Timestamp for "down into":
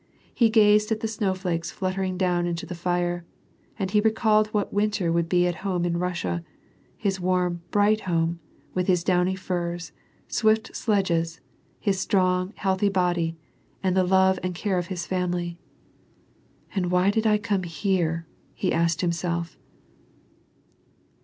2.17-2.65